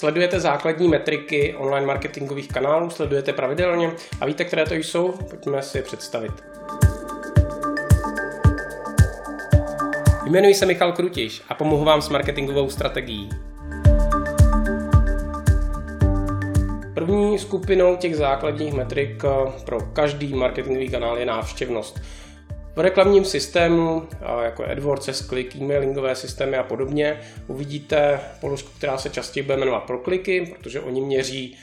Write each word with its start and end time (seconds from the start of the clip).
Sledujete 0.00 0.40
základní 0.40 0.88
metriky 0.88 1.54
online 1.54 1.86
marketingových 1.86 2.48
kanálů, 2.48 2.90
sledujete 2.90 3.32
pravidelně 3.32 3.92
a 4.20 4.26
víte, 4.26 4.44
které 4.44 4.66
to 4.66 4.74
jsou? 4.74 5.12
Pojďme 5.12 5.62
si 5.62 5.78
je 5.78 5.82
představit. 5.82 6.32
Jmenuji 10.26 10.54
se 10.54 10.66
Michal 10.66 10.92
Krutiš 10.92 11.42
a 11.48 11.54
pomohu 11.54 11.84
vám 11.84 12.02
s 12.02 12.08
marketingovou 12.08 12.70
strategií. 12.70 13.28
První 16.94 17.38
skupinou 17.38 17.96
těch 17.96 18.16
základních 18.16 18.74
metrik 18.74 19.22
pro 19.64 19.80
každý 19.80 20.34
marketingový 20.34 20.88
kanál 20.88 21.18
je 21.18 21.26
návštěvnost. 21.26 22.00
V 22.76 22.80
reklamním 22.80 23.24
systému, 23.24 24.08
jako 24.42 24.64
AdWords, 24.64 25.26
Click, 25.28 25.56
e-mailingové 25.56 26.16
systémy 26.16 26.56
a 26.56 26.62
podobně, 26.62 27.20
uvidíte 27.46 28.20
položku, 28.40 28.70
která 28.78 28.98
se 28.98 29.10
častěji 29.10 29.44
bude 29.44 29.56
jmenovat 29.56 29.80
pro 29.80 29.98
kliky, 29.98 30.54
protože 30.56 30.80
oni 30.80 31.00
měří 31.00 31.58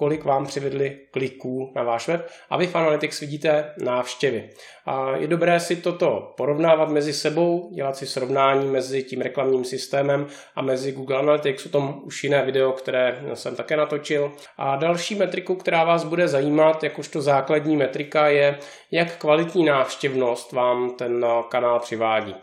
kolik 0.00 0.24
vám 0.24 0.46
přivedli 0.46 0.98
kliků 1.10 1.72
na 1.74 1.82
váš 1.82 2.08
web 2.08 2.30
a 2.50 2.56
vy 2.56 2.66
v 2.66 2.76
Analytics 2.76 3.20
vidíte 3.20 3.74
návštěvy. 3.78 4.50
A 4.86 5.16
je 5.16 5.26
dobré 5.26 5.60
si 5.60 5.76
toto 5.76 6.34
porovnávat 6.36 6.88
mezi 6.88 7.12
sebou, 7.12 7.70
dělat 7.74 7.96
si 7.96 8.06
srovnání 8.06 8.68
mezi 8.68 9.02
tím 9.02 9.20
reklamním 9.20 9.64
systémem 9.64 10.26
a 10.54 10.62
mezi 10.62 10.92
Google 10.92 11.18
Analytics, 11.18 11.66
o 11.66 11.68
tom 11.68 12.00
už 12.04 12.24
jiné 12.24 12.44
video, 12.44 12.72
které 12.72 13.22
jsem 13.34 13.56
také 13.56 13.76
natočil. 13.76 14.32
A 14.58 14.76
další 14.76 15.14
metriku, 15.14 15.54
která 15.54 15.84
vás 15.84 16.04
bude 16.04 16.28
zajímat, 16.28 16.84
jakožto 16.84 17.22
základní 17.22 17.76
metrika, 17.76 18.28
je, 18.28 18.58
jak 18.90 19.16
kvalitní 19.16 19.64
návštěvnost 19.64 20.52
vám 20.52 20.90
ten 20.90 21.26
kanál 21.48 21.80
přivádí. 21.80 22.34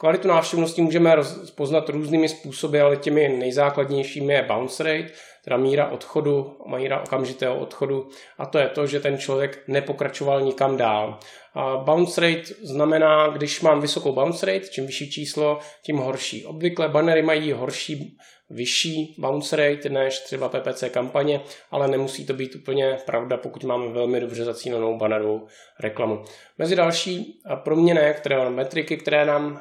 Kvalitu 0.00 0.28
návštěvnosti 0.28 0.82
můžeme 0.82 1.16
poznat 1.54 1.88
různými 1.88 2.28
způsoby, 2.28 2.80
ale 2.80 2.96
těmi 2.96 3.28
nejzákladnějšími 3.28 4.34
je 4.34 4.42
bounce 4.42 4.82
rate, 4.82 5.12
teda 5.44 5.56
míra 5.56 5.88
odchodu, 5.88 6.56
míra 6.76 7.00
okamžitého 7.00 7.58
odchodu 7.58 8.08
a 8.38 8.46
to 8.46 8.58
je 8.58 8.68
to, 8.68 8.86
že 8.86 9.00
ten 9.00 9.18
člověk 9.18 9.62
nepokračoval 9.68 10.40
nikam 10.40 10.76
dál. 10.76 11.18
A 11.54 11.76
bounce 11.76 12.20
rate 12.20 12.42
znamená, 12.62 13.28
když 13.28 13.60
mám 13.60 13.80
vysokou 13.80 14.12
bounce 14.12 14.46
rate, 14.46 14.68
čím 14.68 14.86
vyšší 14.86 15.10
číslo, 15.10 15.58
tím 15.82 15.96
horší. 15.96 16.46
Obvykle 16.46 16.88
bannery 16.88 17.22
mají 17.22 17.52
horší, 17.52 18.16
vyšší 18.50 19.14
bounce 19.18 19.56
rate 19.56 19.88
než 19.88 20.18
třeba 20.18 20.48
PPC 20.48 20.84
kampaně, 20.90 21.40
ale 21.70 21.88
nemusí 21.88 22.26
to 22.26 22.34
být 22.34 22.54
úplně 22.54 22.98
pravda, 23.06 23.36
pokud 23.36 23.64
máme 23.64 23.88
velmi 23.88 24.20
dobře 24.20 24.44
zacílenou 24.44 24.98
bannerovou 24.98 25.46
reklamu. 25.80 26.24
Mezi 26.58 26.76
další 26.76 27.40
proměny, 27.54 28.14
které 28.16 28.50
metriky, 28.50 28.96
které 28.96 29.24
nám 29.24 29.60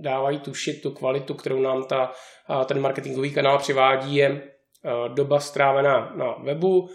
dávají 0.00 0.38
tušit 0.38 0.82
tu 0.82 0.90
kvalitu, 0.90 1.34
kterou 1.34 1.60
nám 1.60 1.84
ta, 1.84 2.12
ten 2.66 2.80
marketingový 2.80 3.34
kanál 3.34 3.58
přivádí, 3.58 4.16
je 4.16 4.42
doba 5.08 5.40
strávená 5.40 6.12
na 6.16 6.34
webu, 6.42 6.90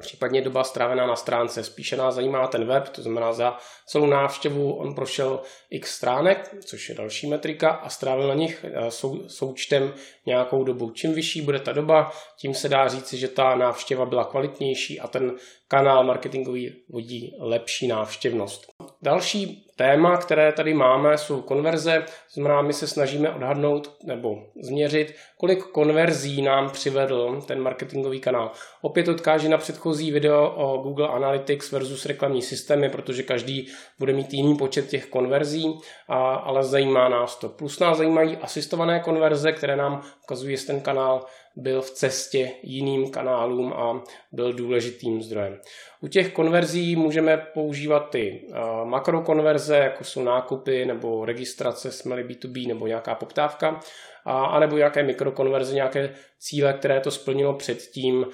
případně 0.00 0.42
doba 0.42 0.64
strávená 0.64 1.06
na 1.06 1.16
stránce. 1.16 1.64
Spíše 1.64 1.96
nás 1.96 2.14
zajímá 2.14 2.46
ten 2.46 2.64
web, 2.64 2.88
to 2.88 3.02
znamená 3.02 3.32
za 3.32 3.56
celou 3.86 4.06
návštěvu 4.06 4.72
on 4.72 4.94
prošel 4.94 5.40
x 5.70 5.96
stránek, 5.96 6.54
což 6.64 6.88
je 6.88 6.94
další 6.94 7.26
metrika 7.26 7.70
a 7.70 7.88
strávil 7.88 8.28
na 8.28 8.34
nich 8.34 8.64
eh, 8.64 8.90
sou, 8.90 9.28
součtem 9.28 9.94
nějakou 10.26 10.64
dobu. 10.64 10.90
Čím 10.90 11.14
vyšší 11.14 11.42
bude 11.42 11.58
ta 11.60 11.72
doba, 11.72 12.12
tím 12.38 12.54
se 12.54 12.68
dá 12.68 12.88
říci, 12.88 13.16
že 13.16 13.28
ta 13.28 13.54
návštěva 13.54 14.06
byla 14.06 14.24
kvalitnější 14.24 15.00
a 15.00 15.08
ten 15.08 15.32
kanál 15.68 16.04
marketingový 16.04 16.82
vodí 16.88 17.36
lepší 17.38 17.86
návštěvnost. 17.86 18.66
Další 19.02 19.69
téma, 19.80 20.16
které 20.16 20.52
tady 20.52 20.74
máme, 20.74 21.18
jsou 21.18 21.42
konverze. 21.42 22.04
Znamená, 22.32 22.62
my 22.62 22.72
se 22.72 22.86
snažíme 22.86 23.30
odhadnout 23.30 23.96
nebo 24.04 24.38
změřit, 24.62 25.14
kolik 25.38 25.62
konverzí 25.62 26.42
nám 26.42 26.70
přivedl 26.70 27.40
ten 27.46 27.60
marketingový 27.60 28.20
kanál. 28.20 28.50
Opět 28.82 29.08
odkáží 29.08 29.48
na 29.48 29.58
předchozí 29.58 30.10
video 30.12 30.52
o 30.56 30.78
Google 30.78 31.08
Analytics 31.08 31.72
versus 31.72 32.06
reklamní 32.06 32.42
systémy, 32.42 32.88
protože 32.88 33.22
každý 33.22 33.68
bude 33.98 34.12
mít 34.12 34.34
jiný 34.34 34.56
počet 34.56 34.88
těch 34.88 35.06
konverzí, 35.06 35.78
a, 36.08 36.34
ale 36.34 36.64
zajímá 36.64 37.08
nás 37.08 37.36
to. 37.36 37.48
Plus 37.48 37.78
nás 37.78 37.98
zajímají 37.98 38.36
asistované 38.36 39.00
konverze, 39.00 39.52
které 39.52 39.76
nám 39.76 40.02
ukazují, 40.24 40.52
jestli 40.52 40.66
ten 40.66 40.80
kanál 40.80 41.24
byl 41.56 41.82
v 41.82 41.90
cestě 41.90 42.50
jiným 42.62 43.10
kanálům 43.10 43.72
a 43.72 44.02
byl 44.32 44.52
důležitým 44.52 45.22
zdrojem. 45.22 45.58
U 46.00 46.08
těch 46.08 46.32
konverzí 46.32 46.96
můžeme 46.96 47.36
používat 47.36 48.10
ty 48.10 48.46
makrokonverze, 48.84 49.69
jako 49.76 50.04
jsou 50.04 50.22
nákupy 50.22 50.86
nebo 50.86 51.24
registrace, 51.24 51.92
jsme 51.92 52.16
B2B 52.16 52.68
nebo 52.68 52.86
nějaká 52.86 53.14
poptávka, 53.14 53.80
a, 54.24 54.44
anebo 54.44 54.76
nějaké 54.76 55.02
mikrokonverze, 55.02 55.74
nějaké 55.74 56.14
cíle, 56.38 56.72
které 56.72 57.00
to 57.00 57.10
splnilo 57.10 57.54
předtím. 57.54 58.26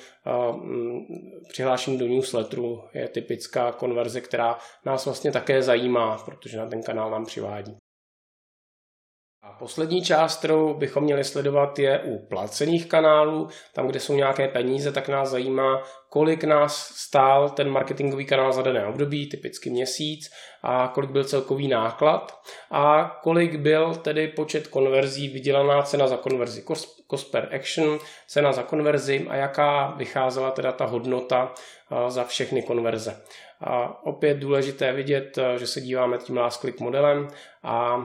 Přihlášení 1.48 1.98
do 1.98 2.06
newsletteru 2.06 2.82
je 2.94 3.08
typická 3.08 3.72
konverze, 3.72 4.20
která 4.20 4.58
nás 4.84 5.04
vlastně 5.04 5.32
také 5.32 5.62
zajímá, 5.62 6.18
protože 6.24 6.58
na 6.58 6.66
ten 6.66 6.82
kanál 6.82 7.10
nám 7.10 7.26
přivádí. 7.26 7.76
A 9.42 9.52
poslední 9.52 10.02
část, 10.02 10.38
kterou 10.38 10.74
bychom 10.74 11.04
měli 11.04 11.24
sledovat, 11.24 11.78
je 11.78 11.98
u 11.98 12.26
placených 12.26 12.86
kanálů. 12.86 13.48
Tam, 13.74 13.86
kde 13.86 14.00
jsou 14.00 14.14
nějaké 14.14 14.48
peníze, 14.48 14.92
tak 14.92 15.08
nás 15.08 15.28
zajímá, 15.28 15.82
kolik 16.10 16.44
nás 16.44 16.76
stál 16.94 17.50
ten 17.50 17.68
marketingový 17.68 18.24
kanál 18.26 18.52
za 18.52 18.62
dané 18.62 18.86
období, 18.86 19.28
typicky 19.28 19.70
měsíc, 19.70 20.30
a 20.62 20.88
kolik 20.94 21.10
byl 21.10 21.24
celkový 21.24 21.68
náklad 21.68 22.40
a 22.70 23.16
kolik 23.22 23.56
byl 23.56 23.94
tedy 23.94 24.28
počet 24.28 24.66
konverzí, 24.66 25.28
vydělaná 25.28 25.82
cena 25.82 26.06
za 26.06 26.16
konverzi, 26.16 26.64
cost 27.10 27.30
per 27.30 27.48
action, 27.54 27.98
cena 28.28 28.52
za 28.52 28.62
konverzi 28.62 29.26
a 29.28 29.36
jaká 29.36 29.94
vycházela 29.96 30.50
teda 30.50 30.72
ta 30.72 30.84
hodnota 30.84 31.52
za 32.08 32.24
všechny 32.24 32.62
konverze. 32.62 33.22
A 33.60 34.04
opět 34.06 34.34
důležité 34.34 34.92
vidět, 34.92 35.38
že 35.56 35.66
se 35.66 35.80
díváme 35.80 36.18
tím 36.18 36.36
last 36.36 36.60
click 36.60 36.80
modelem 36.80 37.28
a 37.62 37.96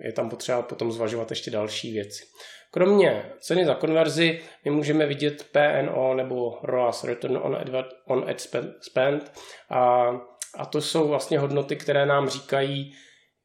je 0.00 0.12
tam 0.12 0.30
potřeba 0.30 0.62
potom 0.62 0.92
zvažovat 0.92 1.30
ještě 1.30 1.50
další 1.50 1.92
věci. 1.92 2.24
Kromě 2.70 3.32
ceny 3.40 3.64
za 3.64 3.74
konverzi 3.74 4.40
my 4.64 4.70
můžeme 4.70 5.06
vidět 5.06 5.46
PNO 5.52 6.14
nebo 6.14 6.58
ROAS, 6.62 7.04
Return 7.04 7.36
on 7.36 7.56
Ad, 7.56 7.86
on 8.06 8.24
ad 8.30 8.40
Spend 8.80 9.32
a, 9.70 10.10
a 10.58 10.66
to 10.66 10.80
jsou 10.80 11.08
vlastně 11.08 11.38
hodnoty, 11.38 11.76
které 11.76 12.06
nám 12.06 12.28
říkají, 12.28 12.92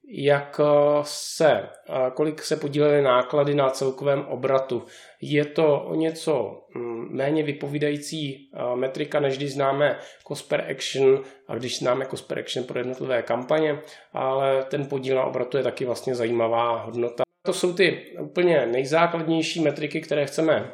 jak 0.07 0.59
se, 1.01 1.69
kolik 2.13 2.41
se 2.41 2.57
podílely 2.57 3.01
náklady 3.01 3.55
na 3.55 3.69
celkovém 3.69 4.25
obratu. 4.25 4.85
Je 5.21 5.45
to 5.45 5.81
o 5.81 5.95
něco 5.95 6.61
mm, 6.75 7.15
méně 7.15 7.43
vypovídající 7.43 8.51
metrika, 8.75 9.19
než 9.19 9.37
když 9.37 9.53
známe 9.53 9.99
cost 10.27 10.49
per 10.49 10.65
action 10.71 11.23
a 11.47 11.55
když 11.55 11.79
známe 11.79 12.05
cost 12.05 12.27
per 12.27 12.39
action 12.39 12.65
pro 12.65 12.79
jednotlivé 12.79 13.21
kampaně, 13.21 13.79
ale 14.13 14.63
ten 14.63 14.85
podíl 14.85 15.15
na 15.15 15.23
obratu 15.23 15.57
je 15.57 15.63
taky 15.63 15.85
vlastně 15.85 16.15
zajímavá 16.15 16.83
hodnota. 16.83 17.22
To 17.45 17.53
jsou 17.53 17.73
ty 17.73 18.01
úplně 18.19 18.65
nejzákladnější 18.65 19.61
metriky, 19.61 20.01
které 20.01 20.25
chceme 20.25 20.71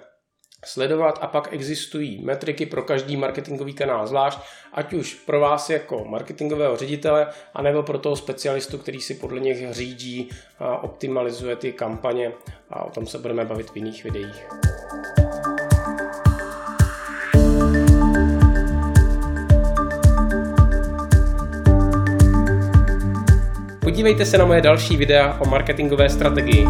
sledovat 0.65 1.19
a 1.21 1.27
pak 1.27 1.53
existují 1.53 2.25
metriky 2.25 2.65
pro 2.65 2.83
každý 2.83 3.17
marketingový 3.17 3.73
kanál 3.73 4.07
zvlášť, 4.07 4.39
ať 4.73 4.93
už 4.93 5.13
pro 5.13 5.39
vás 5.39 5.69
jako 5.69 6.05
marketingového 6.05 6.77
ředitele, 6.77 7.27
anebo 7.53 7.83
pro 7.83 7.99
toho 7.99 8.15
specialistu, 8.15 8.77
který 8.77 9.01
si 9.01 9.13
podle 9.13 9.39
nich 9.39 9.73
řídí 9.73 10.29
a 10.59 10.83
optimalizuje 10.83 11.55
ty 11.55 11.73
kampaně 11.73 12.31
a 12.69 12.83
o 12.85 12.89
tom 12.89 13.07
se 13.07 13.17
budeme 13.17 13.45
bavit 13.45 13.69
v 13.69 13.75
jiných 13.75 14.03
videích. 14.03 14.47
Podívejte 23.99 24.25
se 24.25 24.37
na 24.37 24.45
moje 24.45 24.61
další 24.61 24.97
videa 24.97 25.37
o 25.39 25.49
marketingové 25.49 26.09
strategii. 26.09 26.65